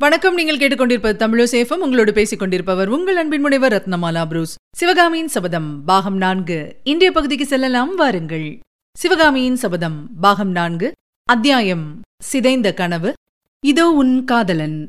வணக்கம். 0.00 0.34
நீங்கள் 0.34 0.56
கேட்டுக்கொண்டிருப்பது 0.56 1.16
தமிழசேஃபம் 1.22 1.82
உங்களோடு 1.84 2.12
பேசிக் 2.12 2.38
கொண்டிருப்பவர் 2.38 2.88
உங்கள் 2.88 3.16
அன்பின் 3.16 3.40
முனைவர் 3.40 3.72
ரத்னமாலா 3.72 4.24
புரூஸ். 4.24 4.54
சிவகாமியின் 4.76 5.28
சபதம் 5.28 5.84
பாகம் 5.84 6.16
நான்கு. 6.16 6.76
இன்றைய 6.82 7.12
பகுதிக்கு 7.12 7.46
செல்லலாம். 7.46 7.94
வாருங்கள். 7.94 8.58
சிவகாமியின் 8.92 9.56
சபதம் 9.56 10.10
பாகம் 10.20 10.50
நான்கு. 10.50 10.92
அத்தியாயம். 11.24 12.00
சிதைந்த 12.22 12.74
கனவு. 12.74 13.12
இதோ 13.60 13.90
உன் 13.90 14.24
காதலன். 14.24 14.86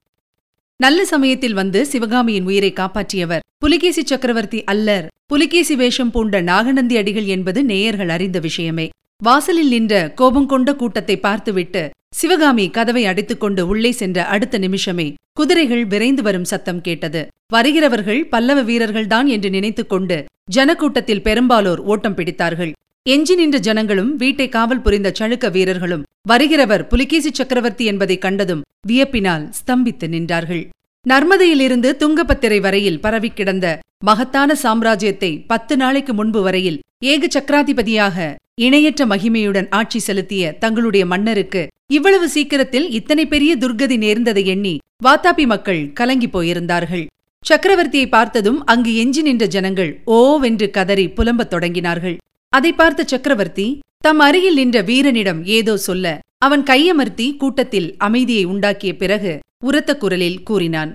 நல்ல 0.76 1.05
சமயத்தில் 1.05 1.54
வந்து 1.54 1.86
சிவகாமியின் 1.86 2.46
உயிரை 2.46 2.73
காப்பாற்றியவர் 2.73 3.39
புலிகேசி 3.57 4.05
சக்கரவர்த்தி 4.05 4.64
அல்லர். 4.64 5.07
புலிகேசி 5.26 5.76
வேஷம் 5.76 6.12
பூண்ட 6.12 6.41
நாகநந்தி 6.41 6.98
அடிகள் 6.98 7.23
என்பது 7.23 7.64
நேயர்கள் 7.64 8.10
அறிந்த 8.10 8.39
விஷயமே. 8.39 8.89
வாசலில் 9.18 9.68
நின்ற 9.68 10.12
கோபம் 10.12 10.46
கொண்ட 10.46 10.76
கூட்டத்தை 10.76 11.20
பார்த்துவிட்டு 11.20 11.89
சிவகாமி 12.12 12.70
கதவை 12.70 13.05
அடைத்துக்கொண்டு 13.05 13.62
உள்ளே 13.62 13.92
சென்ற 13.92 14.25
அடுத்த 14.25 14.57
நிமிஷமே 14.57 15.14
குதிரைகள் 15.34 15.86
விரைந்து 15.86 16.21
வரும் 16.24 16.43
சத்தம் 16.43 16.82
கேட்டது. 16.82 17.28
வருகிறவர்கள் 17.47 18.25
பல்லவ 18.25 18.64
வீரர்கள்தான் 18.64 19.25
என்று 19.25 19.50
நினைத்துக்கொண்டு 19.50 20.25
ஜனக்கூட்டத்தில் 20.56 21.21
பெரும்பாலோர் 21.21 21.80
ஓட்டம் 21.80 22.16
பிடித்தார்கள். 22.16 22.71
எஞ்சி 23.10 23.36
நின்ற 23.36 23.57
ஜனங்களும் 23.57 24.16
வீட்டை 24.16 24.50
காவல் 24.50 24.82
புரிந்த 24.82 25.14
சழுக்க 25.19 25.52
வீரர்களும் 25.52 26.04
வருகிறவர் 26.30 26.88
புலிகேசி 26.88 27.30
சக்கரவர்த்தி 27.33 27.86
என்பதைக் 27.86 28.21
கண்டதும் 28.21 28.61
வியப்பினால் 28.88 29.50
ஸ்தம்பித்து 29.50 30.07
நின்றார்கள். 30.07 30.69
நர்மதையிலிருந்து 31.10 31.96
துங்கபத்திரை 32.00 32.61
வரையில் 32.61 33.02
பரவிக் 33.02 33.36
கிடந்த 33.36 33.80
மகத்தான 34.03 34.55
சாம்ராஜ்யத்தை 34.64 35.44
பத்து 35.47 35.78
நாளைக்கு 35.78 36.14
முன்பு 36.14 36.41
வரையில் 36.41 36.80
ஏக 37.02 37.28
சக்கராதிபதியாக 37.34 38.17
இணையற்ற 38.56 39.06
மகிமையுடன் 39.06 39.67
ஆட்சி 39.70 40.00
செலுத்திய 40.00 40.52
தங்களுடைய 40.53 41.03
மன்னருக்கு 41.06 41.62
இவ்வளவு 41.88 42.30
சீக்கிரத்தில் 42.30 42.88
இத்தனை 42.89 43.23
பெரிய 43.25 43.52
துர்கதி 43.58 43.98
நேர்ந்ததை 44.03 44.44
எண்ணி 44.45 44.73
வாத்தாபி 45.06 45.45
மக்கள் 45.45 45.80
கலங்கிப் 46.00 46.34
போயிருந்தார்கள். 46.34 47.06
சக்கரவர்த்தியை 47.45 48.08
பார்த்ததும் 48.09 48.66
அங்கு 48.66 48.95
எஞ்சி 48.95 49.22
நின்ற 49.22 49.45
ஜனங்கள் 49.45 49.91
ஓவென்று 50.06 50.67
கதறி 50.69 51.06
புலம்பத் 51.09 51.52
தொடங்கினார்கள். 51.53 52.17
அதை 52.53 52.72
பார்த்த 52.73 53.03
சக்கரவர்த்தி 53.03 53.67
தம் 53.97 54.19
அருகில் 54.19 54.53
நின்ற 54.53 54.81
வீரனிடம் 54.81 55.41
ஏதோ 55.58 55.78
சொல்ல 55.78 56.19
அவன் 56.38 56.63
கையமர்த்தி 56.63 57.28
கூட்டத்தில் 57.38 57.95
அமைதியை 57.97 58.45
உண்டாக்கிய 58.45 58.91
பிறகு 58.94 59.39
உரத்த 59.66 59.97
குரலில் 59.97 60.44
கூறினான் 60.44 60.91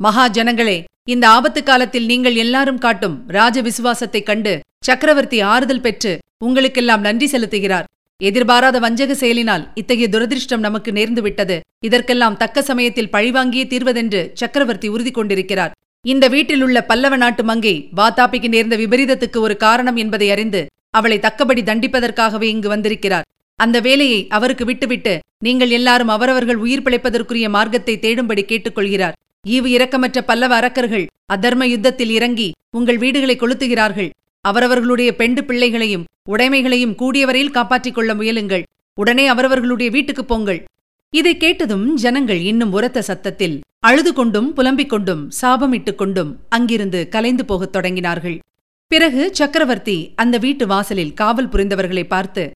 மகா 0.00 0.26
ஜனங்களே 0.28 0.78
இந்த 1.08 1.28
ஆபத்து 1.28 1.62
காலத்தில் 1.62 2.06
நீங்கள் 2.06 2.34
எல்லாரும் 2.34 2.78
காட்டும் 2.78 3.24
ராஜ 3.26 3.62
விசுவாசத்தைக் 3.62 4.22
கண்டு 4.22 4.60
சக்கரவர்த்தி 4.84 5.40
ஆறுதல் 5.40 5.80
பெற்று 5.80 6.18
உங்களுக்கெல்லாம் 6.44 7.00
நன்றி 7.00 7.26
செலுத்துகிறார். 7.32 7.84
எதிர்பாராத 8.16 8.78
வஞ்சக 8.78 9.14
செயலினால் 9.14 9.70
இத்தகைய 9.74 10.08
துரதிருஷ்டம் 10.10 10.58
நமக்கு 10.58 10.92
நேர்ந்து 10.92 11.20
விட்டது. 11.20 11.60
இதற்கெல்லாம் 11.84 12.36
தக்க 12.36 12.62
சமயத்தில் 12.62 13.08
பழிவாங்கியே 13.12 13.66
தீர்வதென்று 13.66 14.30
சக்கரவர்த்தி 14.32 14.88
உறுதி 14.88 15.10
கொண்டிருக்கிறார். 15.10 15.72
இந்த 16.06 16.28
வீட்டிலுள்ள 16.28 16.84
பல்லவ 16.84 17.16
நாட்டு 17.16 17.44
மங்கை 17.44 17.88
வாத்தாப்பிக்கு 17.96 18.48
நேர்ந்த 18.48 18.76
விபரீதத்துக்கு 18.76 19.36
ஒரு 19.36 19.56
காரணம் 19.56 19.96
என்பதை 19.96 20.30
அறிந்து 20.30 20.66
அவளை 20.90 21.18
தக்கபடி 21.18 21.62
தண்டிப்பதற்காகவே 21.62 22.42
இங்கு 22.42 22.68
வந்திருக்கிறார். 22.68 23.24
அந்த 23.56 23.80
வேலையை 23.80 24.26
அவருக்கு 24.28 24.64
விட்டுவிட்டு 24.64 25.18
நீங்கள் 25.38 25.70
எல்லாரும் 25.70 26.08
அவரவர்கள் 26.08 26.56
உயிர் 26.56 26.82
பிழைப்பதற்குரிய 26.82 27.48
மார்க்கத்தை 27.48 27.98
தேடும்படி 27.98 28.44
கேட்டுக்கொள்கிறார். 28.44 29.12
ஈவு 29.48 29.66
இரக்கமற்ற 29.66 30.20
பல்லவ 30.20 30.54
அரக்கர்கள் 30.54 31.06
அதர்ம 31.32 31.64
யுத்தத்தில் 31.64 32.10
இறங்கி 32.10 32.52
உங்கள் 32.70 32.98
வீடுகளை 32.98 33.36
கொளுத்துகிறார்கள். 33.36 34.10
அவரவர்களுடைய 34.40 35.16
பெண்டு 35.16 35.44
பிள்ளைகளையும் 35.44 36.04
உடைமைகளையும் 36.28 36.94
கூடியவரையில் 36.94 37.50
காப்பாற்றிக் 37.50 37.94
கொள்ள 37.94 38.14
முயலுங்கள். 38.14 38.62
உடனே 38.94 39.26
அவரவர்களுடைய 39.26 39.90
வீட்டுக்குப் 39.90 40.28
போங்கள். 40.28 40.64
இதை 41.10 41.36
கேட்டதும் 41.36 41.94
ஜனங்கள் 41.94 42.38
இன்னும் 42.38 42.72
உரத்த 42.72 43.02
சத்தத்தில் 43.02 43.60
அழுது 43.78 44.12
கொண்டும் 44.12 44.52
புலம்பிக் 44.52 44.88
கொண்டும் 44.88 45.30
சாபமிட்டுக் 45.42 45.94
கொண்டும் 45.94 46.38
அங்கிருந்து 46.48 47.08
கலைந்து 47.08 47.44
போகத் 47.44 47.76
தொடங்கினார்கள். 47.76 48.38
பிறகு 48.86 49.34
சக்கரவர்த்தி 49.34 50.12
அந்த 50.14 50.38
வீட்டு 50.38 50.66
வாசலில் 50.66 51.14
காவல் 51.14 51.48
புரிந்தவர்களை 51.48 52.04
பார்த்து 52.04 52.50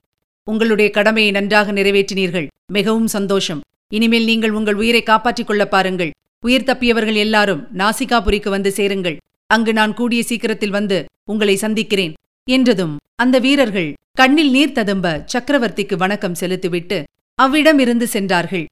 உங்களுடைய 0.44 0.90
கடமையை 0.90 1.32
நன்றாக 1.32 1.72
நிறைவேற்றினீர்கள். 1.72 2.46
மிகவும் 2.72 3.06
சந்தோஷம். 3.06 3.60
இனிமேல் 3.88 4.24
நீங்கள் 4.24 4.50
உங்கள் 4.50 4.74
உயிரை 4.74 5.02
காப்பாற்றிக் 5.02 5.46
கொள்ள 5.46 5.68
பாருங்கள். 5.68 6.10
உயிர் 6.44 6.66
தப்பியவர்கள் 6.68 7.18
எல்லாரும் 7.22 7.62
நாசிகாபுரிக்கு 7.80 8.48
வந்து 8.48 8.70
சேருங்கள். 8.72 9.16
அங்கு 9.50 9.72
நான் 9.72 9.94
கூடிய 9.94 10.20
சீக்கிரத்தில் 10.22 10.76
வந்து 10.76 10.98
உங்களை 11.24 11.56
சந்திக்கிறேன் 11.56 12.14
என்றதும் 12.48 12.94
அந்த 13.14 13.36
வீரர்கள் 13.38 13.90
கண்ணில் 14.14 14.50
நீர் 14.50 14.76
ததும்ப 14.78 15.06
சக்கரவர்த்திக்கு 15.32 15.96
வணக்கம் 15.96 16.34
செலுத்திவிட்டு 16.34 16.98
அவ்விடமிருந்து 17.38 18.06
சென்றார்கள். 18.14 18.64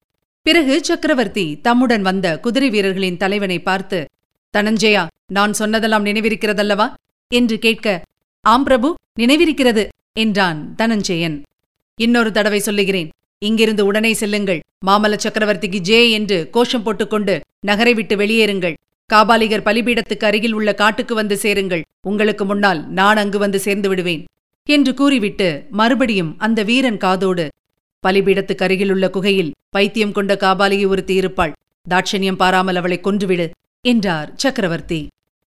பிறகு 0.47 0.75
சக்கரவர்த்தி 0.85 1.45
தம்முடன் 1.67 2.03
வந்த 2.03 2.27
குதிரை 2.41 2.71
வீரர்களின் 2.71 3.21
தலைவனை 3.25 3.59
பார்த்து 3.61 3.99
தனஞ்சயா 4.55 5.05
நான் 5.33 5.53
சொன்னதெல்லாம் 5.53 6.07
நினைவிருக்கிறதல்லவா? 6.07 6.89
என்று 7.31 7.59
கேட்க 7.59 7.87
ஆம் 8.45 8.65
பிரபு 8.65 8.89
நினைவிருக்கிறது 9.21 9.85
என்றான் 10.13 10.61
தனஞ்சயன். 10.79 11.37
இன்னொரு 11.99 12.31
தடவை 12.33 12.59
சொல்லுகிறேன். 12.59 13.09
இங்கிருந்து 13.47 13.83
உடனே 13.87 14.13
செல்லுங்கள். 14.15 14.61
மாமல்ல 14.87 15.17
சக்கரவர்த்திக்கு 15.25 15.81
ஜே 15.89 16.01
என்று 16.11 16.39
கோஷம் 16.51 16.85
போட்டுக்கொண்டு 16.87 17.35
நகரை 17.61 17.93
விட்டு 17.95 18.15
வெளியேறுங்கள். 18.17 18.75
காபாலிகர் 19.11 19.67
பலிபீடத்துக்கு 19.69 20.27
அருகில் 20.31 20.53
உள்ள 20.53 20.71
காட்டுக்கு 20.75 21.15
வந்து 21.15 21.37
சேருங்கள். 21.37 21.85
உங்களுக்கு 22.11 22.45
முன்னால் 22.45 22.81
நான் 22.91 23.17
அங்கு 23.17 23.39
வந்து 23.39 23.59
சேர்ந்து 23.67 23.89
விடுவேன். 23.89 24.25
என்று 24.67 24.93
கூறிவிட்டு 24.95 25.49
மறுபடியும் 25.71 26.33
அந்த 26.39 26.63
வீரன் 26.63 27.01
காதோடு 27.05 27.45
பலிபீடத்துக்கு 28.05 28.65
அருகிலுள்ள 28.67 29.07
குகையில் 29.11 29.55
பைத்தியம் 29.77 30.13
கொண்ட 30.13 30.33
காபாலிகை 30.35 30.87
ஒருத்தி 30.87 31.15
இருப்பாள். 31.15 31.55
தாட்சண்யம் 31.87 32.41
பாராமல் 32.43 32.79
அவளை 32.81 32.99
கொன்றுவிடு 33.01 33.47
என்றார் 33.85 34.29
சக்கரவர்த்தி. 34.37 35.01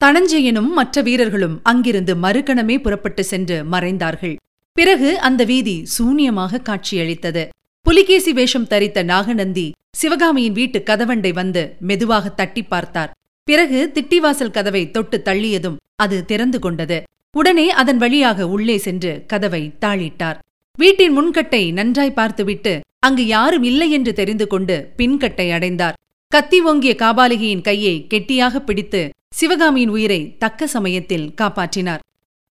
தனஞ்சயனும் 0.01 0.69
மற்ற 0.77 1.01
வீரர்களும் 1.01 1.59
அங்கிருந்து 1.63 2.13
மறுகணமே 2.15 2.75
புறப்பட்டு 2.81 3.23
சென்று 3.23 3.57
மறைந்தார்கள். 3.65 4.35
பிறகு 4.77 5.09
அந்த 5.19 5.41
வீதி 5.43 5.75
சூனியமாக 5.95 6.61
காட்சியளித்தது. 6.69 7.43
புலிகேசி 7.85 8.31
வேஷம் 8.37 8.67
தரித்த 8.71 8.99
நாகநந்தி 9.03 9.65
சிவகாமியின் 9.97 10.53
வீட்டு 10.53 10.79
கதவண்டை 10.89 11.31
வந்து 11.33 11.61
மெதுவாக 11.89 12.29
தட்டி 12.29 12.61
பார்த்தார். 12.63 13.11
பிறகு 13.47 13.79
திட்டிவாசல் 13.95 14.53
கதவை 14.57 14.83
தொட்டு 14.91 15.17
தள்ளியதும் 15.25 15.75
அது 16.03 16.17
திறந்து 16.25 16.59
கொண்டது. 16.59 16.97
உடனே 17.35 17.65
அதன் 17.81 17.99
வழியாக 18.03 18.47
உள்ளே 18.47 18.77
சென்று 18.77 19.11
கதவை 19.31 19.61
தாளிட்டார். 19.83 20.37
வீட்டின் 20.77 21.13
முன்கட்டை 21.17 21.61
நன்றாய் 21.79 22.17
பார்த்துவிட்டு 22.19 22.73
அங்கு 22.99 23.25
யாரும் 23.25 23.67
இல்லை 23.71 23.89
என்று 23.91 24.13
தெரிந்து 24.13 24.47
கொண்டு 24.47 24.77
பின்கட்டை 24.97 25.47
அடைந்தார். 25.57 25.99
கத்தி 26.31 26.61
ஓங்கிய 26.61 26.95
காபாலிகையின் 27.03 27.65
கையை 27.69 27.95
கெட்டியாக 28.13 28.61
பிடித்து 28.69 29.03
சிவகாமியின் 29.35 29.93
உயிரை 29.97 30.21
தக்க 30.37 30.67
சமயத்தில் 30.67 31.27
காப்பாற்றினார். 31.41 32.01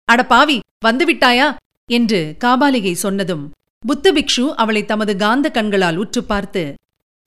அட 0.10 0.22
பாவி 0.34 0.60
வந்துவிட்டாயா 0.86 1.50
என்று 1.90 2.22
காபாலிகை 2.46 2.94
சொன்னதும் 3.06 3.46
புத்த 3.86 4.12
பிக்ஷு 4.12 4.44
அவளை 4.54 4.86
தமது 4.86 5.16
காந்த 5.16 5.52
கண்களால் 5.52 5.96
உற்று 5.96 6.24
பார்த்து 6.24 6.64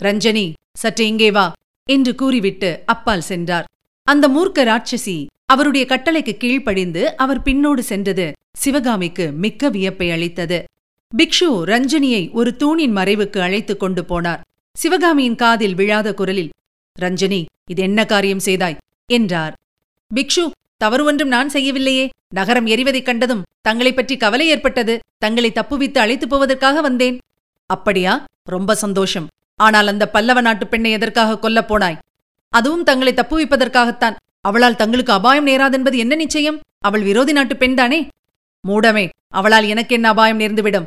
ரஞ்சனி 0.03 0.53
சற்று 0.73 1.07
இங்கே 1.07 1.31
வா 1.31 1.53
என்று 1.89 2.15
கூறிவிட்டு 2.15 2.83
அப்பால் 2.87 3.21
சென்றார். 3.21 3.67
அந்த 4.03 4.29
மூர்க்க 4.29 4.59
ராட்சசி 4.63 5.17
அவருடைய 5.45 5.87
கட்டளைக்கு 5.89 6.35
கீழ்ப்படிந்து 6.37 7.17
அவர் 7.17 7.41
பின்னோடு 7.43 7.79
சென்றது 7.79 8.33
சிவகாமிக்கு 8.53 9.33
மிக்க 9.33 9.71
வியப்பை 9.71 10.11
அளித்தது. 10.11 10.65
பிக்ஷு 11.13 11.49
ரஞ்சனியை 11.73 12.23
ஒரு 12.33 12.57
தூணின் 12.57 12.97
மறைவுக்கு 12.97 13.39
அழைத்துக் 13.39 13.81
கொண்டு 13.81 14.03
போனார். 14.03 14.43
சிவகாமியின் 14.77 15.35
காதில் 15.35 15.75
விழாத 15.75 16.15
குரலில் 16.15 16.53
ரஞ்சனி 17.01 17.45
இது 17.67 17.83
என்ன 17.83 18.01
காரியம் 18.05 18.39
செய்தாய்? 18.39 18.77
என்றார். 19.07 19.55
பிக்ஷு 20.11 20.45
தவறு 20.85 21.05
ஒன்றும் 21.05 21.29
நான் 21.29 21.51
செய்யவில்லையே. 21.51 22.09
நகரம் 22.29 22.67
எரிவதைக் 22.67 23.05
கண்டதும் 23.05 23.43
தங்களைப் 23.61 23.97
பற்றி 23.97 24.17
கவலை 24.17 24.49
ஏற்பட்டது. 24.49 24.99
தங்களை 25.19 25.53
தப்புவித்து 25.53 25.99
அழைத்துப் 25.99 26.31
போவதற்காக 26.31 26.81
வந்தேன். 26.81 27.19
அப்படியா? 27.67 28.25
ரொம்ப 28.49 28.75
சந்தோஷம். 28.75 29.27
ஆனால் 29.57 29.87
அந்த 29.87 30.09
பல்லவ 30.09 30.41
நாட்டுப் 30.41 30.71
பெண்ணை 30.71 30.91
எதற்காக 30.91 31.49
கொல்லப் 31.49 31.73
போனாய்? 31.73 31.99
அதுவும் 32.49 32.85
தங்களை 32.85 33.15
தப்புவிப்பதற்காகத்தான். 33.15 34.17
அவளால் 34.41 34.77
தங்களுக்கு 34.77 35.13
அபாயம் 35.13 35.47
நேராதென்பது 35.47 35.97
என்ன 35.97 36.15
நிச்சயம்? 36.15 36.61
அவள் 36.79 37.03
விரோதி 37.03 37.33
நாட்டுப் 37.33 37.63
பெண்தானே 37.63 38.09
மூடமே 38.61 39.09
அவளால் 39.29 39.65
எனக்கு 39.65 39.95
என்ன 39.95 40.09
அபாயம் 40.09 40.41
நேர்ந்துவிடும்? 40.41 40.87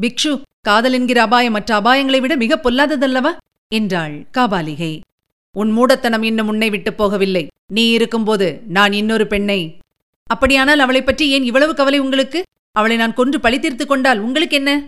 பிக்ஷு 0.00 0.42
காதல் 0.60 0.92
என்கிற 0.92 1.22
அபாயம் 1.22 1.52
மற்ற 1.52 1.80
அபாயங்களை 1.80 2.20
விட 2.20 2.36
மிக 2.36 2.60
பொல்லாததல்லவா? 2.62 3.36
என்றாள் 3.68 4.26
காபாலிகை. 4.38 5.00
உன் 5.56 5.70
மூடத்தனம் 5.70 6.22
இன்னும் 6.22 6.48
உன்னை 6.48 6.70
விட்டுப் 6.70 7.02
போகவில்லை. 7.02 7.46
நீ 7.66 7.90
இருக்கும்போது 7.90 8.60
நான் 8.68 8.92
இன்னொரு 8.92 9.26
பெண்ணை. 9.26 9.78
அப்படியானால் 10.26 10.78
அவளைப் 10.78 11.06
பற்றி 11.06 11.30
ஏன் 11.30 11.44
இவ்வளவு 11.44 11.74
கவலை 11.74 11.98
உங்களுக்கு? 11.98 12.42
அவளை 12.72 12.96
நான் 12.96 13.14
கொன்று 13.14 13.40
பழி 13.40 13.58
தீர்த்து 13.58 13.86
கொண்டால் 13.86 14.18
உங்களுக்கு 14.18 14.56
என்ன? 14.56 14.84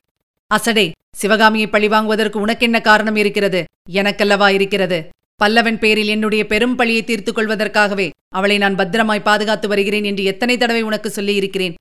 அசடே 0.55 0.91
சிவகாமியை 1.11 1.67
பழி 1.67 1.89
வாங்குவதற்கு 1.89 2.41
உனக்கென்ன 2.41 2.81
காரணம் 2.81 3.17
இருக்கிறது? 3.17 3.65
எனக்கல்லவா 3.91 4.49
இருக்கிறது? 4.49 5.09
பல்லவன் 5.45 5.79
பேரில் 5.79 6.07
என்னுடைய 6.07 6.47
பெரும் 6.47 6.77
பழியை 6.77 7.05
தீர்த்துக் 7.05 7.39
கொள்வதற்காகவே 7.39 8.11
அவளை 8.29 8.59
நான் 8.59 8.75
பத்திரமாய் 8.75 9.23
பாதுகாத்து 9.23 9.69
வருகிறேன் 9.69 10.05
என்று 10.05 10.25
எத்தனை 10.25 10.57
தடவை 10.57 10.83
உனக்கு 10.83 11.11
சொல்லியிருக்கிறேன். 11.11 11.75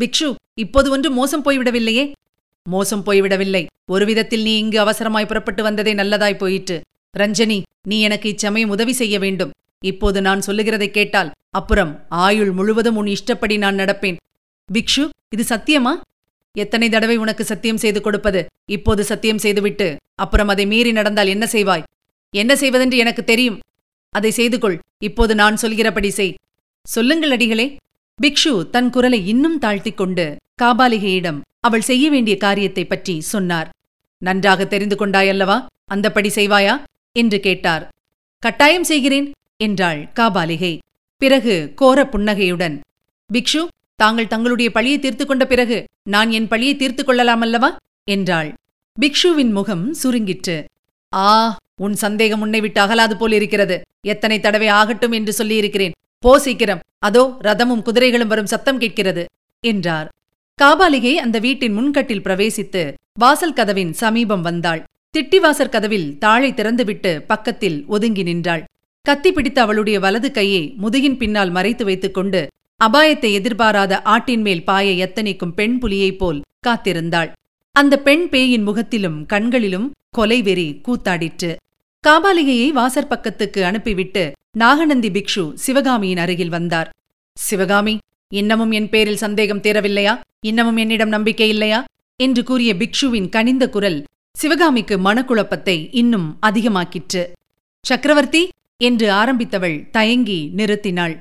பிக்ஷு 0.00 0.34
இப்போது 0.54 0.90
ஒன்று 0.90 1.10
மோசம் 1.10 1.44
போய்விடவில்லையே? 1.44 2.12
மோசம் 2.64 3.06
போய்விடவில்லை. 3.06 3.66
ஒரு 3.90 4.04
விதத்தில் 4.04 4.42
நீ 4.42 4.58
இங்கு 4.58 4.80
அவசரமாய் 4.80 5.26
புறப்பட்டு 5.26 5.62
வந்ததே 5.62 5.94
நல்லதாய் 5.94 6.38
போயிற்று. 6.38 6.80
ரஞ்சனி 7.18 7.62
நீ 7.82 8.00
எனக்கு 8.00 8.28
இச்சமயம் 8.28 8.68
உதவி 8.68 8.92
செய்ய 8.92 9.18
வேண்டும். 9.18 9.50
இப்போது 9.84 10.20
நான் 10.20 10.42
சொல்லுகிறதைக் 10.46 10.90
கேட்டால் 10.90 11.30
அப்புறம் 11.50 12.06
ஆயுள் 12.08 12.50
முழுவதும் 12.50 12.96
உன் 12.96 13.06
இஷ்டப்படி 13.06 13.56
நான் 13.56 13.76
நடப்பேன். 13.76 14.16
பிக்ஷு 14.72 15.08
இது 15.28 15.44
சத்தியமா? 15.48 16.00
எத்தனை 16.52 16.88
தடவை 16.88 17.16
உனக்கு 17.16 17.44
சத்தியம் 17.44 17.76
செய்து 17.76 18.00
கொடுப்பது? 18.00 18.46
இப்போது 18.70 19.04
சத்தியம் 19.04 19.38
செய்துவிட்டு 19.38 19.96
அப்புறம் 20.14 20.48
அதை 20.48 20.66
மீறி 20.66 20.92
நடந்தால் 20.92 21.26
என்ன 21.26 21.48
செய்வாய்? 21.52 21.82
என்ன 22.30 22.56
செய்வதென்று 22.56 22.96
எனக்கு 22.96 23.24
தெரியும். 23.24 23.58
அதை 24.10 24.30
செய்து 24.30 24.58
கொள் 24.58 24.80
இப்போது 24.98 25.34
நான் 25.34 25.56
சொல்கிறபடி 25.56 26.10
செய். 26.10 26.34
சொல்லுங்கள் 26.82 27.30
அடிகளே. 27.30 27.76
பிக்ஷு 28.22 28.70
தன் 28.70 28.90
குரலை 28.90 29.28
இன்னும் 29.28 29.58
தாழ்த்திக் 29.58 29.96
கொண்டு 29.96 30.36
காபாலிகையிடம் 30.62 31.40
அவள் 31.60 31.80
செய்ய 31.80 32.10
வேண்டிய 32.10 32.36
காரியத்தைப் 32.36 32.88
பற்றி 32.88 33.20
சொன்னார். 33.20 33.70
நன்றாக 34.18 34.66
தெரிந்து 34.66 34.96
கொண்டாயல்லவா? 34.96 35.66
அந்தப்படி 35.94 36.30
செய்வாயா? 36.34 36.84
என்று 37.22 37.38
கேட்டார். 37.46 37.84
கட்டாயம் 38.42 38.86
செய்கிறேன் 38.90 39.28
என்றாள் 39.66 40.00
காபாலிகை. 40.18 40.74
பிறகு 41.22 41.54
கோர 41.80 41.98
புன்னகையுடன் 42.12 42.76
பிக்ஷு 43.30 43.62
தாங்கள் 44.00 44.32
தங்களுடைய 44.32 44.68
பழியை 44.70 44.98
தீர்த்து 44.98 45.24
கொண்ட 45.26 45.44
பிறகு 45.52 45.76
நான் 46.14 46.30
என் 46.38 46.48
பழியை 46.48 46.74
தீர்த்து 46.76 47.02
கொள்ளலாமல்லவா 47.04 47.70
என்றாள். 48.14 48.50
பிக்ஷுவின் 48.96 49.52
முகம் 49.58 49.84
சுருங்கிற்று. 50.02 50.56
ஆ 51.12 51.30
உன் 51.84 51.96
சந்தேகம் 52.02 52.42
உன்னை 52.44 52.60
விட்டு 52.64 52.80
அகலாது 52.82 53.14
போல் 53.20 53.34
இருக்கிறது. 53.38 53.76
எத்தனை 54.12 54.36
தடவை 54.40 54.68
ஆகட்டும் 54.80 55.14
என்று 55.18 55.32
சொல்லியிருக்கிறேன். 55.32 55.96
போ 56.24 56.32
சீக்கிரம். 56.44 56.84
அதோ 57.06 57.22
ரதமும் 57.46 57.84
குதிரைகளும் 57.86 58.30
வரும் 58.32 58.52
சத்தம் 58.52 58.80
கேட்கிறது 58.82 59.24
என்றார். 59.64 60.08
காபாலிகை 60.58 61.14
அந்த 61.24 61.36
வீட்டின் 61.46 61.76
முன்கட்டில் 61.78 62.24
பிரவேசித்து 62.26 62.82
வாசல் 63.20 63.56
கதவின் 63.58 63.92
சமீபம் 64.02 64.44
வந்தாள். 64.48 64.82
திட்டிவாசற் 65.16 65.68
கதவில் 65.68 66.18
தாழை 66.18 66.52
திறந்துவிட்டு 66.52 67.22
பக்கத்தில் 67.22 67.84
ஒதுங்கி 67.86 68.22
நின்றாள். 68.22 68.64
கத்தி 69.02 69.32
பிடித்த 69.32 69.62
அவளுடைய 69.62 70.00
வலது 70.00 70.30
கையை 70.30 70.74
முதுகின் 70.82 71.16
பின்னால் 71.16 71.50
மறைத்து 71.50 71.84
வைத்துக் 71.84 72.14
கொண்டு 72.14 72.40
அபாயத்தை 72.84 73.32
எதிர்பாராத 73.32 74.02
ஆட்டின் 74.02 74.40
மேல் 74.40 74.64
பாய 74.64 75.06
எத்தனைக்கும் 75.06 75.54
பெண் 75.54 75.78
புலியைப் 75.78 76.18
போல் 76.18 76.40
காத்திருந்தாள். 76.66 77.30
அந்த 77.72 77.98
பெண் 77.98 78.28
பேயின் 78.28 78.62
முகத்திலும் 78.62 79.26
கண்களிலும் 79.26 79.92
கொலைவெறி 80.18 80.68
கூத்தாடிற்று. 80.88 81.56
காபாலிகையை 82.08 82.68
வாசற்பக்கத்துக்கு 82.72 83.62
அனுப்பிவிட்டு 83.62 84.32
நாகநந்தி 84.58 85.10
பிக்ஷு 85.10 85.52
சிவகாமியின் 85.54 86.16
அருகில் 86.16 86.48
வந்தார். 86.48 86.90
சிவகாமி 87.32 87.98
இன்னமும் 88.28 88.70
என் 88.70 88.88
பேரில் 88.88 89.16
சந்தேகம் 89.16 89.60
தேரவில்லையா? 89.60 90.20
இன்னமும் 90.40 90.76
என்னிடம் 90.76 91.08
நம்பிக்கை 91.08 91.48
இல்லையா? 91.48 91.84
என்று 92.16 92.44
கூறிய 92.44 92.74
பிக்ஷுவின் 92.74 93.28
கனிந்த 93.28 93.68
குரல் 93.68 94.04
சிவகாமிக்கு 94.36 94.96
மனக்குழப்பத்தை 94.98 95.88
இன்னும் 95.90 96.38
அதிகமாக்கிற்று. 96.46 97.22
சக்கரவர்த்தி 97.84 98.48
என்று 98.76 99.06
ஆரம்பித்தவள் 99.12 99.90
தயங்கி 99.90 100.50
நிறுத்தினாள். 100.56 101.14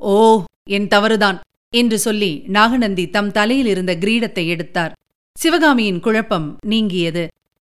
ஓ 0.00 0.42
என் 0.64 0.88
தவறுதான் 0.88 1.40
என்று 1.70 1.98
சொல்லி 1.98 2.44
நாகநந்தி 2.46 3.10
தம் 3.10 3.30
தலையில் 3.30 3.66
இருந்த 3.66 3.92
கிரீடத்தை 3.96 4.46
எடுத்தார். 4.46 4.92
சிவகாமியின் 5.36 6.00
குழப்பம் 6.00 6.58
நீங்கியது. 6.66 7.28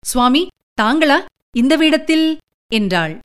சுவாமி 0.06 0.48
தாங்களா 0.82 1.18
இந்த 1.52 1.76
வேடத்தில்? 1.76 2.28
என்றாள். 2.72 3.20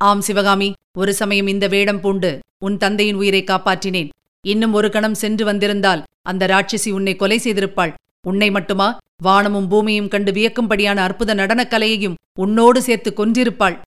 ஆம் 0.00 0.20
சிவகாமி 0.20 0.72
ஒரு 0.98 1.14
சமயம் 1.14 1.46
இந்த 1.46 1.66
வேடம் 1.68 2.00
பூண்டு 2.00 2.38
உன் 2.58 2.76
தந்தையின் 2.76 3.14
உயிரை 3.14 3.44
காப்பாற்றினேன். 3.46 4.08
இன்னும் 4.44 4.72
ஒரு 4.72 4.90
கணம் 4.90 5.14
சென்று 5.14 5.44
வந்திருந்தால் 5.44 6.02
அந்த 6.22 6.46
ராட்சசி 6.46 6.90
உன்னை 6.92 7.16
கொலை 7.16 7.38
செய்திருப்பாள். 7.38 7.94
உன்னை 8.24 8.50
மட்டுமா? 8.50 8.98
வானமும் 9.16 9.68
பூமியும் 9.68 10.08
கண்டு 10.08 10.32
வியக்கும்படியான 10.32 10.96
அற்புத 10.96 11.34
நடனக் 11.34 11.70
கலையையும் 11.70 12.14
உன்னோடு 12.38 12.82
சேர்த்து 12.82 13.12
கொன்றிருப்பாள். 13.16 13.78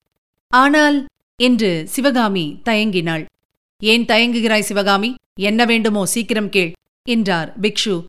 ஆனால் 0.48 1.06
என்று 1.36 1.84
சிவகாமி 1.88 2.62
தயங்கினாள். 2.66 3.25
ஏன் 3.80 4.06
தயங்குகிறாய் 4.06 4.60
சிவகாமி? 4.60 5.16
என்ன 5.39 5.66
வேண்டுமோ? 5.66 6.06
சீக்கிரம் 6.06 6.50
கேள் 6.50 6.72
என்றார் 7.04 7.54
பிக்ஷு. 7.62 8.06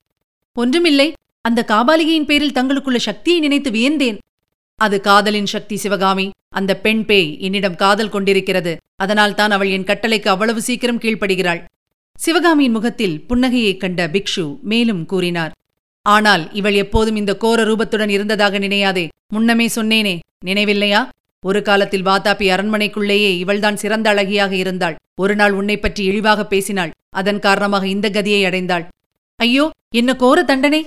ஒன்றுமில்லை. 0.55 1.13
அந்த 1.41 1.65
காபாலிகையின் 1.69 2.25
பேரில் 2.25 2.53
தங்களுக்குள்ள 2.53 2.97
சக்தியை 2.97 3.41
நினைத்து 3.41 3.71
வியந்தேன். 3.71 4.19
அது 4.77 5.01
காதலின் 5.01 5.47
சக்தி 5.47 5.77
சிவகாமி. 5.77 6.31
அந்த 6.49 6.77
பெண் 6.77 7.05
பேய் 7.05 7.41
என்னிடம் 7.41 7.77
காதல் 7.77 8.09
கொண்டிருக்கிறது. 8.09 8.77
அதனால்தான் 8.97 9.51
அவள் 9.51 9.71
என் 9.71 9.85
கட்டளைக்கு 9.85 10.29
அவ்வளவு 10.29 10.63
சீக்கிரம் 10.63 11.01
கீழ்ப்படுகிறாள். 11.01 11.65
சிவகாமியின் 12.15 12.73
முகத்தில் 12.73 13.25
புன்னகையைக் 13.29 13.77
கண்ட 13.77 14.07
பிக்ஷு 14.07 14.61
மேலும் 14.61 15.07
கூறினார். 15.07 15.53
ஆனால் 16.15 16.45
இவள் 16.59 16.77
எப்போதும் 16.83 17.19
இந்த 17.21 17.33
கோர 17.43 17.59
ரூபத்துடன் 17.71 18.13
இருந்ததாக 18.17 18.59
நினையாதே. 18.59 19.05
முன்னமே 19.35 19.67
சொன்னேனே 19.77 20.15
நினைவில்லையா? 20.49 21.01
ஒரு 21.45 21.61
காலத்தில் 21.69 22.07
வாதாபி 22.09 22.47
அரண்மனைக்குள்ளேயே 22.55 23.31
இவள்தான் 23.43 23.81
சிறந்த 23.83 24.07
அழகியாக 24.13 24.53
இருந்தாள். 24.63 24.97
ஒரு 25.23 25.35
நாள் 25.41 25.55
உன்னை 25.59 25.77
பற்றி 25.79 26.03
இழிவாக 26.11 26.41
பேசினாள். 26.53 26.95
அதன் 27.21 27.41
காரணமாக 27.47 27.85
இந்த 27.95 28.07
கதியை 28.17 28.41
அடைந்தாள். 28.49 28.85
ஐயோ 29.41 29.65
என்ன 30.01 30.11
கோர 30.23 30.39
தண்டனை? 30.43 30.81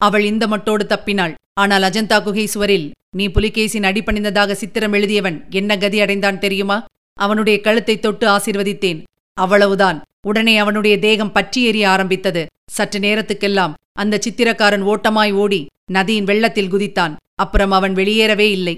அவள் 0.00 0.24
இந்த 0.30 0.44
மட்டோடு 0.46 0.84
தப்பினாள். 0.92 1.34
ஆனால் 1.62 1.86
அஜந்தா 1.88 2.18
குகை 2.22 2.46
சுவரில் 2.54 2.86
நீ 3.18 3.26
புலிகேசின் 3.36 3.86
அடிபணிந்ததாக 3.90 4.56
சித்திரம் 4.62 4.94
எழுதியவன் 4.98 5.36
என்ன 5.58 5.78
கதி 5.84 5.98
அடைந்தான் 6.04 6.42
தெரியுமா? 6.44 6.76
அவனுடைய 7.18 7.56
கழுத்தை 7.66 7.96
தொட்டு 7.98 8.26
ஆசிர்வதித்தேன். 8.34 9.00
அவ்வளவுதான். 9.36 9.98
உடனே 10.28 10.54
அவனுடைய 10.62 10.94
தேகம் 11.06 11.34
பற்றி 11.36 11.60
எறிய 11.70 11.84
ஆரம்பித்தது. 11.94 12.42
சற்று 12.76 12.98
நேரத்துக்கெல்லாம் 13.06 13.76
அந்த 14.02 14.20
சித்திரக்காரன் 14.24 14.84
ஓட்டமாய் 14.92 15.32
ஓடி 15.42 15.60
நதியின் 15.92 16.28
வெள்ளத்தில் 16.30 16.72
குதித்தான். 16.72 17.14
அப்புறம் 17.42 17.74
அவன் 17.78 17.94
வெளியேறவே 17.94 18.48
இல்லை. 18.58 18.74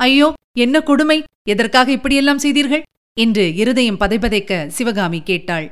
ஐயோ 0.00 0.28
என்ன 0.64 0.76
கொடுமை? 0.80 1.18
எதற்காக 1.52 1.88
இப்படியெல்லாம் 1.96 2.42
செய்தீர்கள்? 2.44 2.84
என்று 3.16 3.44
இருதயம் 3.62 4.00
பதைபதைக்க 4.00 4.52
சிவகாமி 4.76 5.20
கேட்டாள். 5.30 5.66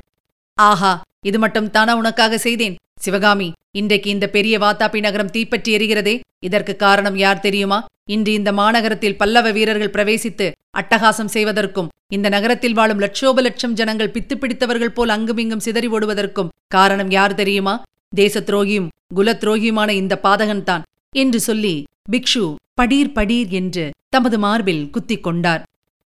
ஆஹா 0.57 0.93
இது 1.29 1.37
மட்டும் 1.39 1.69
தானா 1.75 1.93
உனக்காக 2.01 2.37
செய்தேன். 2.37 2.75
சிவகாமி 3.05 3.47
இன்றைக்கு 3.79 4.09
இந்த 4.09 4.25
பெரிய 4.35 4.55
வாத்தாப்பி 4.63 4.99
நகரம் 5.05 5.33
தீப்பற்றி 5.35 5.69
எரிகிறதே. 5.77 6.15
இதற்கு 6.47 6.73
காரணம் 6.75 7.17
யார் 7.23 7.43
தெரியுமா? 7.45 7.79
இன்று 8.09 8.31
இந்த 8.39 8.49
மாநகரத்தில் 8.57 9.15
பல்லவ 9.19 9.51
வீரர்கள் 9.51 9.93
பிரவேசித்து 9.93 10.47
அட்டகாசம் 10.79 11.31
செய்வதற்கும் 11.35 11.89
இந்த 12.15 12.27
நகரத்தில் 12.33 12.75
வாழும் 12.79 13.01
லட்சோப 13.03 13.41
லட்சம் 13.41 13.73
ஜனங்கள் 13.79 14.11
பித்து 14.15 14.35
பிடித்தவர்கள் 14.41 14.93
போல் 14.97 15.13
அங்குமிங்கும் 15.15 15.63
சிதறி 15.65 15.87
ஓடுவதற்கும் 15.87 16.51
காரணம் 16.75 17.11
யார் 17.15 17.35
தெரியுமா? 17.35 17.73
தேச 18.13 18.43
துரோகியும் 18.49 18.91
குலத்ரோகியுமான 19.15 19.89
இந்த 20.01 20.13
பாதகன்தான் 20.25 20.85
என்று 21.13 21.39
சொல்லி 21.39 21.75
பிக்ஷு 22.11 22.45
படீர் 22.81 23.11
படீர் 23.17 23.49
என்று 23.59 23.85
தமது 24.09 24.37
மார்பில் 24.45 24.83
குத்திக் 24.95 25.25
கொண்டார். 25.27 25.63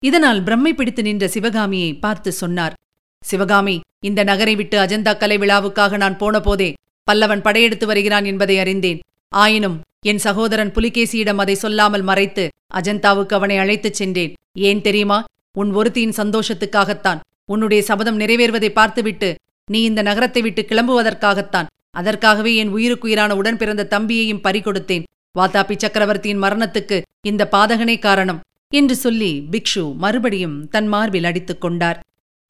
இதனால் 0.03 0.43
பிரம்மை 0.43 0.73
பிடித்து 0.75 1.01
நின்ற 1.01 1.27
சிவகாமியை 1.27 1.91
பார்த்து 1.95 2.31
சொன்னார் 2.41 2.77
சிவகாமி 3.23 3.75
இந்த 4.07 4.21
நகரை 4.29 4.53
விட்டு 4.55 4.77
அஜந்தா 4.77 5.11
கலை 5.17 5.37
விழாவுக்காக 5.37 5.97
நான் 5.97 6.19
போனபோதே 6.21 6.69
பல்லவன் 7.07 7.45
படையெடுத்து 7.45 7.85
வருகிறான் 7.87 8.25
என்பதை 8.31 8.55
அறிந்தேன். 8.59 8.99
ஆயினும் 9.33 9.77
என் 10.05 10.17
சகோதரன் 10.17 10.71
புலிகேசியிடம் 10.71 11.41
அதை 11.43 11.55
சொல்லாமல் 11.55 12.01
மறைத்து 12.01 12.43
அஜந்தாவுக்கு 12.73 13.33
அவனை 13.33 13.57
அழைத்துச் 13.57 13.93
சென்றேன். 13.93 14.33
ஏன் 14.69 14.81
தெரியுமா? 14.81 15.23
உன் 15.57 15.71
ஒருத்தியின் 15.73 16.17
சந்தோஷத்துக்காகத்தான். 16.17 17.19
உன்னுடைய 17.45 17.83
சபதம் 17.83 18.19
நிறைவேறுவதை 18.19 18.69
பார்த்துவிட்டு 18.69 19.29
நீ 19.71 19.83
இந்த 19.83 20.01
நகரத்தை 20.01 20.41
விட்டு 20.41 20.61
கிளம்புவதற்காகத்தான். 20.61 21.69
அதற்காகவே 21.97 22.55
என் 22.55 22.71
உயிருக்குயிரான 22.75 23.35
உடன் 23.35 23.57
பிறந்த 23.57 23.87
தம்பியையும் 23.91 24.43
பறிகொடுத்தேன். 24.43 25.03
வாதாபி 25.39 25.75
சக்கரவர்த்தியின் 25.77 26.41
மரணத்துக்கு 26.41 27.01
இந்த 27.27 27.43
பாதகனே 27.51 27.99
காரணம் 27.99 28.39
என்று 28.69 28.95
சொல்லி 28.95 29.31
பிக்ஷு 29.51 29.83
மறுபடியும் 29.95 30.57
தன் 30.69 30.87
மார்பில் 30.87 31.23
அடித்துக் 31.23 31.61
கொண்டார். 31.61 31.99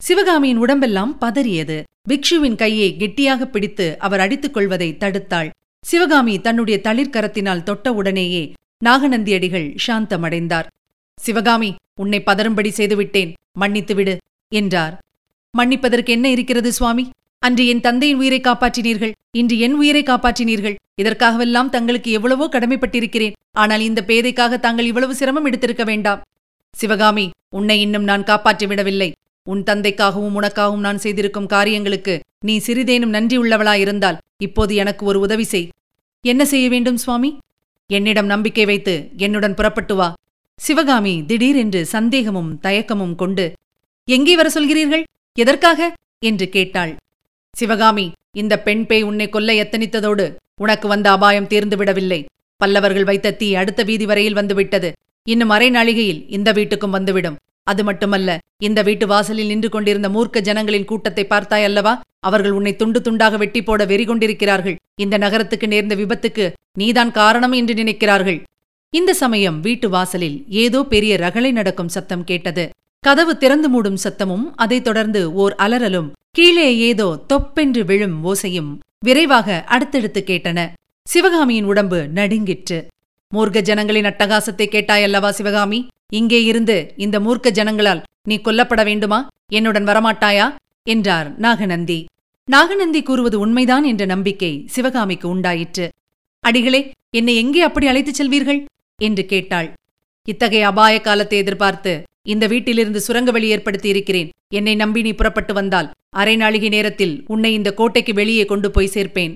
சிவகாமியின் 0.01 0.57
உடம்பெல்லாம் 0.57 1.17
பதறியது. 1.21 1.77
பிக்ஷுவின் 2.09 2.55
கையை 2.55 2.97
கெட்டியாக 2.97 3.45
பிடித்து 3.45 3.85
அவர் 3.99 4.19
அடித்துக் 4.19 4.53
கொள்வதை 4.53 4.89
தடுத்தாள். 4.99 5.49
சிவகாமி 5.83 6.33
தன்னுடைய 6.39 6.77
தளிர்கரத்தினால் 6.83 7.65
தொட்டவுடனேயே 7.69 8.43
நாகநந்தியடிகள் 8.85 9.67
சாந்தமடைந்தார். 9.85 10.67
சிவகாமி 11.19 11.69
உன்னை 12.01 12.19
பதறும்படி 12.25 12.69
செய்துவிட்டேன். 12.69 13.31
மன்னித்துவிடு 13.59 14.13
என்றார். 14.51 14.93
மன்னிப்பதற்கு 15.53 16.11
என்ன 16.15 16.27
இருக்கிறது 16.29 16.69
சுவாமி? 16.71 17.05
அன்று 17.39 17.63
என் 17.67 17.83
தந்தையின் 17.87 18.19
உயிரை 18.21 18.39
காப்பாற்றினீர்கள். 18.41 19.13
இன்று 19.39 19.55
என் 19.59 19.75
உயிரை 19.81 20.03
காப்பாற்றினீர்கள். 20.03 20.75
இதற்காகவெல்லாம் 21.01 21.73
தங்களுக்கு 21.75 22.09
எவ்வளவோ 22.11 22.45
கடமைப்பட்டிருக்கிறேன். 22.51 23.35
ஆனால் 23.51 23.81
இந்த 23.81 24.01
பேதைக்காக 24.07 24.59
தாங்கள் 24.59 24.89
இவ்வளவு 24.91 25.15
சிரமம் 25.15 25.47
எடுத்திருக்க 25.49 25.83
வேண்டாம். 25.83 26.21
சிவகாமி 26.73 27.25
உன்னை 27.57 27.77
இன்னும் 27.81 28.03
நான் 28.03 28.27
காப்பாற்றிவிடவில்லை 28.29 29.09
உன் 29.47 29.63
தந்தைக்காகவும் 29.63 30.35
உனக்காகவும் 30.39 30.85
நான் 30.87 30.97
செய்திருக்கும் 30.97 31.51
காரியங்களுக்கு 31.53 32.13
நீ 32.43 32.55
சிறிதேனும் 32.57 33.15
நன்றி 33.15 33.37
உள்ளவளாயிருந்தால் 33.37 34.17
இப்போது 34.37 34.75
எனக்கு 34.75 35.05
ஒரு 35.05 35.19
உதவி 35.19 35.43
செய். 35.43 35.67
என்ன 36.23 36.41
செய்ய 36.45 36.69
வேண்டும் 36.69 36.97
சுவாமி? 36.97 37.29
என்னிடம் 37.89 38.25
நம்பிக்கை 38.25 38.65
வைத்து 38.65 38.93
என்னுடன் 39.17 39.53
புறப்பட்டு 39.53 39.95
வா. 39.95 40.09
சிவகாமி 40.59 41.13
திடீரென்று 41.25 41.81
சந்தேகமும் 41.85 42.51
தயக்கமும் 42.63 43.15
கொண்டு 43.15 43.45
எங்கே 44.07 44.35
வர 44.35 44.47
சொல்கிறீர்கள்? 44.49 45.03
எதற்காக? 45.37 45.79
என்று 46.19 46.45
கேட்டாள். 46.49 46.93
சிவகாமி 47.53 48.05
இந்த 48.31 48.53
பெண் 48.59 48.85
பேய் 48.85 49.03
உன்னை 49.03 49.27
கொல்ல 49.29 49.53
எத்தனித்ததோடு 49.53 50.25
உனக்கு 50.61 50.87
வந்த 50.87 51.07
அபாயம் 51.11 51.47
தீர்ந்து 51.47 51.77
விடவில்லை. 51.77 52.19
பல்லவர்கள் 52.61 53.03
வைத்த 53.03 53.31
தீ 53.31 53.47
அடுத்த 53.55 53.81
வீதி 53.83 54.05
வரையில் 54.05 54.33
வந்துவிட்டது 54.33 54.89
இன்னும் 55.27 55.49
அரை 55.49 55.69
நாளிகையில் 55.69 56.21
இந்த 56.27 56.49
வீட்டுக்கும் 56.51 56.95
வந்துவிடும் 56.97 57.37
அது 57.63 57.83
மட்டுமல்ல 57.83 58.37
இந்த 58.57 58.79
வீட்டு 58.81 59.07
வாசலில் 59.07 59.47
நின்று 59.47 59.69
கொண்டிருந்த 59.69 60.09
மூர்க்க 60.09 60.41
ஜனங்களின் 60.41 60.85
கூட்டத்தை 60.85 61.23
பார்த்தாய் 61.29 61.63
அல்லவா? 61.63 61.93
அவர்கள் 62.19 62.51
உன்னை 62.51 62.75
துண்டு 62.75 62.99
துண்டாக 62.99 63.37
வெட்டி 63.37 63.61
போட 63.63 63.85
வெறி 63.85 64.05
கொண்டிருக்கிறார்கள் 64.05 64.75
இந்த 65.01 65.17
நகரத்துக்கு 65.17 65.67
நேர்ந்த 65.67 65.95
விபத்துக்கு 65.95 66.45
நீதான் 66.77 67.11
காரணம் 67.11 67.51
என்று 67.51 67.73
நினைக்கிறார்கள். 67.73 68.39
இந்த 68.89 69.13
சமயம் 69.13 69.59
வீட்டு 69.59 69.89
வாசலில் 69.89 70.37
ஏதோ 70.63 70.83
பெரிய 70.83 71.13
ரகளை 71.17 71.51
நடக்கும் 71.51 71.87
சத்தம் 71.87 72.23
கேட்டது. 72.23 72.69
கதவு 72.99 73.37
திறந்து 73.37 73.67
மூடும் 73.73 74.01
சத்தமும் 74.03 74.45
அதைத் 74.55 74.83
தொடர்ந்து 74.83 75.33
ஓர் 75.33 75.55
அலறலும் 75.59 76.11
கீழே 76.31 76.77
ஏதோ 76.77 77.07
தொப்பென்று 77.27 77.85
விழும் 77.85 78.17
ஓசையும் 78.25 78.71
விரைவாக 79.05 79.63
அடுத்தடுத்து 79.67 80.23
கேட்டன. 80.27 80.59
சிவகாமியின் 81.07 81.63
உடம்பு 81.63 82.07
நடுங்கிற்று. 82.07 82.87
மூர்க்க 83.31 83.61
ஜனங்களின் 83.61 84.05
அட்டகாசத்தை 84.05 84.65
கேட்டாயல்லவா 84.67 85.29
சிவகாமி? 85.29 85.79
இங்கே 86.19 86.39
இருந்து 86.43 86.75
இந்த 86.97 87.17
மூர்க்க 87.19 87.49
ஜனங்களால் 87.59 88.01
நீ 88.27 88.35
கொல்லப்பட 88.37 88.81
வேண்டுமா? 88.83 89.19
என்னுடன் 89.47 89.85
வரமாட்டாயா? 89.85 90.47
என்றார் 90.83 91.27
நாகநந்தி. 91.37 91.99
நாகநந்தி 92.47 93.01
கூறுவது 93.03 93.37
உண்மைதான் 93.39 93.85
என்ற 93.91 94.03
நம்பிக்கை 94.05 94.51
சிவகாமிக்கு 94.65 95.27
உண்டாயிற்று. 95.29 95.85
அடிகளே 96.43 96.81
என்னை 97.17 97.33
எங்கே 97.35 97.61
அப்படி 97.61 97.87
அழைத்துச் 97.87 98.19
செல்வீர்கள்? 98.21 98.61
என்று 98.99 99.25
கேட்டாள். 99.25 99.69
இத்தகைய 100.27 100.67
அபாய 100.67 100.95
காலத்தை 101.01 101.37
எதிர்பார்த்து 101.37 101.93
இந்த 102.27 102.45
வீட்டிலிருந்து 102.47 102.99
சுரங்க 102.99 103.29
வழி 103.31 103.47
ஏற்படுத்தி 103.47 103.89
இருக்கிறேன் 103.89 104.29
என்னை 104.53 104.75
நம்பி 104.75 105.01
நீ 105.01 105.11
புறப்பட்டு 105.11 105.53
வந்தால் 105.53 105.91
அரை 106.21 106.35
நாளிகை 106.37 106.69
நேரத்தில் 106.69 107.15
உன்னை 107.27 107.51
இந்த 107.53 107.69
கோட்டைக்கு 107.73 108.13
வெளியே 108.13 108.45
கொண்டு 108.45 108.71
போய் 108.71 108.93
சேர்ப்பேன். 108.93 109.33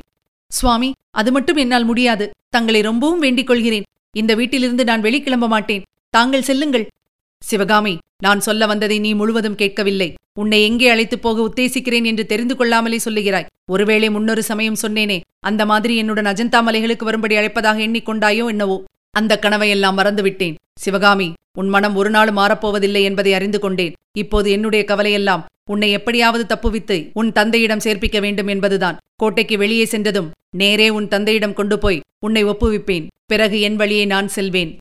சுவாமி 0.52 0.90
அது 1.20 1.30
மட்டும் 1.32 1.60
என்னால் 1.64 1.90
முடியாது. 1.92 2.26
தங்களை 2.50 2.82
ரொம்பவும் 2.82 3.24
வேண்டிக் 3.26 3.50
கொள்கிறேன். 3.50 3.88
இந்த 4.12 4.32
வீட்டிலிருந்து 4.36 4.84
நான் 4.84 5.06
வெளிக்கிளம்ப 5.08 5.48
மாட்டேன். 5.48 5.86
தாங்கள் 6.10 6.42
செல்லுங்கள். 6.42 6.88
சிவகாமி 7.40 7.98
நான் 8.24 8.40
சொல்ல 8.40 8.66
வந்ததை 8.66 9.00
நீ 9.00 9.14
முழுவதும் 9.14 9.56
கேட்கவில்லை. 9.56 10.14
உன்னை 10.34 10.64
எங்கே 10.64 10.90
அழைத்துப் 10.90 11.22
போக 11.22 11.48
உத்தேசிக்கிறேன் 11.48 12.06
என்று 12.06 12.26
தெரிந்து 12.26 12.56
கொள்ளாமலே 12.56 13.00
சொல்லுகிறாய். 13.06 13.46
ஒருவேளை 13.72 14.10
முன்னொரு 14.10 14.44
சமயம் 14.44 14.76
சொன்னேனே 14.82 15.22
அந்த 15.40 15.66
மாதிரி 15.66 15.96
என்னுடன் 15.96 16.26
அஜந்தா 16.26 16.62
மலைகளுக்கு 16.62 17.04
வரும்படி 17.04 17.36
அழைப்பதாக 17.36 17.80
எண்ணிக்கொண்டாயோ 17.88 18.48
என்னவோ? 18.48 18.84
அந்த 19.12 19.40
கனவையெல்லாம் 19.42 19.98
மறந்துவிட்டேன். 19.98 20.56
சிவகாமி 20.76 21.34
உன் 21.58 21.68
மனம் 21.68 21.96
ஒரு 21.96 22.10
நாள் 22.10 22.30
மாறப்போவதில்லை 22.30 23.02
என்பதை 23.02 23.34
அறிந்து 23.34 23.60
கொண்டேன். 23.60 23.94
இப்போது 24.18 24.52
என்னுடைய 24.52 24.86
கவலையெல்லாம் 24.88 25.46
உன்னை 25.70 25.92
எப்படியாவது 25.92 26.56
தப்புவித்து 26.56 27.10
உன் 27.14 27.32
தந்தையிடம் 27.32 27.84
சேர்ப்பிக்க 27.84 28.20
வேண்டும் 28.20 28.48
என்பதுதான். 28.48 28.98
கோட்டைக்கு 29.16 29.58
வெளியே 29.58 29.86
சென்றதும் 29.86 30.32
நேரே 30.58 30.90
உன் 30.90 31.08
தந்தையிடம் 31.08 31.54
கொண்டு 31.54 31.80
போய் 31.80 32.02
உன்னை 32.20 32.46
ஒப்புவிப்பேன். 32.46 33.08
பிறகு 33.26 33.62
என் 33.62 33.76
வழியை 33.76 34.06
நான் 34.06 34.28
செல்வேன். 34.28 34.78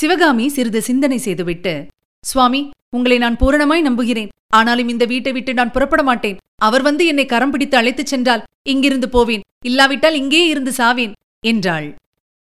சிவகாமி 0.00 0.48
சிறிது 0.48 0.82
சிந்தனை 0.82 1.18
செய்துவிட்டு 1.18 1.86
சுவாமி 2.20 2.70
உங்களை 2.90 3.18
நான் 3.18 3.36
பூரணமாய் 3.36 3.80
நம்புகிறேன். 3.80 4.28
ஆனாலும் 4.48 4.88
இந்த 4.88 5.04
வீட்டை 5.04 5.32
விட்டு 5.32 5.54
நான் 5.54 5.72
புறப்பட 5.72 6.02
மாட்டேன். 6.02 6.36
அவர் 6.56 6.82
வந்து 6.82 7.06
என்னை 7.06 7.26
கரம் 7.26 7.50
பிடித்து 7.50 7.76
அழைத்துச் 7.76 8.06
சென்றால் 8.06 8.42
இங்கிருந்து 8.62 9.08
போவேன். 9.08 9.40
இல்லாவிட்டால் 9.64 10.14
இங்கே 10.14 10.46
இருந்து 10.46 10.70
சாவேன் 10.70 11.12
என்றாள். 11.40 11.94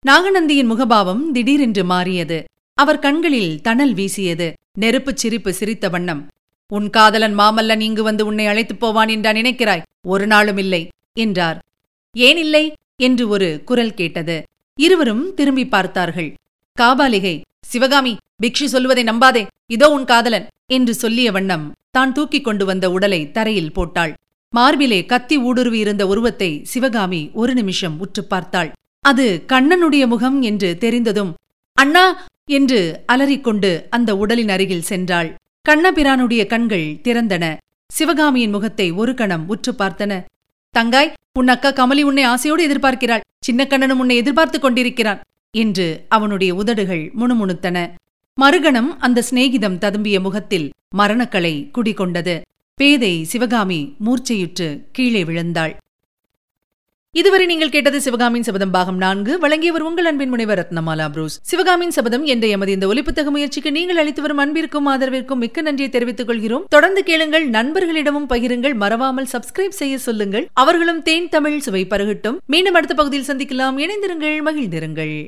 நாகநந்தியின் 0.08 0.70
முகபாவம் 0.72 1.32
திடீரென்று 1.32 1.84
மாறியது. 1.84 2.44
அவர் 2.74 3.00
கண்களில் 3.00 3.62
தணல் 3.62 3.94
வீசியது. 3.94 4.54
நெருப்புச் 4.80 5.18
சிரிப்பு 5.18 5.54
சிரித்த 5.54 5.90
வண்ணம். 5.90 6.28
உன் 6.68 6.90
காதலன் 6.90 7.38
மாமல்லன் 7.38 7.80
இங்கு 7.80 8.04
வந்து 8.04 8.26
உன்னை 8.26 8.46
அழைத்துப் 8.46 8.80
போவான் 8.80 9.08
என்றா 9.08 9.32
நினைக்கிறாய்? 9.32 9.82
ஒரு 10.08 10.28
நாளும் 10.28 10.58
இல்லை 10.58 10.88
என்றார். 11.14 11.60
ஏன் 12.14 12.38
இல்லை? 12.38 12.74
என்று 12.96 13.28
ஒரு 13.28 13.62
குரல் 13.66 13.94
கேட்டது. 13.94 14.44
இருவரும் 14.76 15.34
திரும்பி 15.34 15.68
பார்த்தார்கள். 15.68 16.34
காபாலிகை 16.78 17.36
சிவகாமி 17.64 18.14
பிக்ஷு 18.44 18.66
சொல்லுவதை 18.66 19.04
நம்பாதே 19.04 19.44
இதோ 19.70 19.88
உன் 19.90 20.06
காதலன் 20.06 20.46
என்று 20.72 20.94
சொல்லிய 20.94 21.30
வண்ணம் 21.32 21.66
தான் 21.92 22.12
தூக்கிக் 22.12 22.46
கொண்டு 22.48 22.64
வந்த 22.66 22.86
உடலை 22.92 23.20
தரையில் 23.32 23.74
போட்டாள். 23.74 24.12
மார்பிலே 24.54 25.00
கத்தி 25.06 25.36
ஊடுருவியிருந்த 25.40 26.04
உருவத்தை 26.08 26.50
சிவகாமி 26.64 27.22
ஒரு 27.34 27.54
நிமிஷம் 27.54 27.96
உற்று 28.00 28.22
பார்த்தாள். 28.24 28.70
அது 29.06 29.26
கண்ணனுடைய 29.48 30.04
முகம் 30.08 30.38
என்று 30.42 30.70
தெரிந்ததும் 30.78 31.32
அண்ணா! 31.78 32.06
என்று 32.50 32.80
அலறிக்கொண்டு 33.06 33.72
அந்த 33.90 34.10
உடலின் 34.16 34.52
அருகில் 34.56 34.88
சென்றாள். 34.90 35.30
கண்ணபிரானுடைய 35.66 36.42
கண்கள் 36.46 36.88
திறந்தன. 37.06 37.46
சிவகாமியின் 37.90 38.54
முகத்தை 38.56 38.88
ஒரு 39.02 39.14
கணம் 39.14 39.46
உற்று 39.48 39.72
பார்த்தன. 39.74 40.12
தங்காய் 40.76 41.12
உன் 41.40 41.52
அக்கா 41.54 41.70
கமலி 41.72 42.04
உன்னை 42.04 42.24
ஆசையோடு 42.26 42.62
எதிர்பார்க்கிறாள். 42.68 43.26
சின்ன 43.40 43.62
கண்ணனும் 43.66 44.00
உன்னை 44.00 44.16
எதிர்பார்த்துக் 44.22 44.66
கொண்டிருக்கிறான். 44.66 45.20
என்று 45.52 46.06
அவனுடைய 46.10 46.56
உதடுகள் 46.56 47.12
முணுமுணுத்தன. 47.20 47.92
மறுகணம் 48.42 48.90
அந்த 49.00 49.24
சிநேகிதம் 49.32 49.78
ததும்பிய 49.78 50.20
முகத்தில் 50.22 50.72
மரணக்கலை 50.98 51.72
குடிகொண்டது. 51.78 52.42
பேதை 52.76 53.24
சிவகாமி 53.24 53.96
மூர்ச்சையுற்று 54.06 54.82
கீழே 54.92 55.24
விழுந்தாள். 55.24 55.76
இதுவரை 57.12 57.46
நீங்கள் 57.46 57.70
கேட்டது 57.70 58.02
சிவகாமின் 58.02 58.44
சபதம் 58.44 58.72
பாகம் 58.72 58.98
நான்கு. 58.98 59.40
வழங்கியவர் 59.40 59.82
உங்கள் 59.82 60.06
அன்பின் 60.06 60.30
முனைவர் 60.30 60.60
ரத்னமாலா 60.60 61.10
புரூஸ். 61.10 61.40
சிவகாமின் 61.42 61.92
சபதம் 61.92 62.26
என்ற 62.26 62.48
எமது 62.48 62.72
இந்த 62.72 62.88
ஒலிப்புத்தக 62.88 63.30
முயற்சிக்கு 63.30 63.72
நீங்கள் 63.72 63.98
அளித்து 63.98 64.22
வரும் 64.22 64.38
அன்பிற்கும் 64.38 64.88
ஆதரவிற்கும் 64.88 65.36
மிக்க 65.36 65.62
நன்றியை 65.62 65.92
தெரிவித்துக் 65.92 66.28
கொள்கிறோம். 66.28 66.66
தொடர்ந்து 66.70 67.04
கேளுங்கள் 67.04 67.50
நண்பர்களிடமும் 67.50 68.30
பகிருங்கள். 68.30 68.74
மறவாமல் 68.74 69.28
சப்ஸ்கிரைப் 69.32 69.80
செய்ய 69.80 69.98
சொல்லுங்கள். 69.98 70.48
அவர்களும் 70.54 71.02
தேன் 71.02 71.30
தமிழ் 71.30 71.60
சுவை 71.60 71.86
பருகட்டும். 71.90 72.38
மீண்டும் 72.46 72.74
அடுத்த 72.74 72.94
பகுதியில் 72.94 73.28
சந்திக்கலாம். 73.28 73.80
இணைந்திருங்கள் 73.80 74.38
மகிழ்ந்திருங்கள். 74.46 75.26